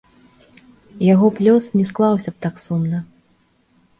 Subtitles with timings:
[1.13, 3.03] Яго б лёс не склаўся б так сумна.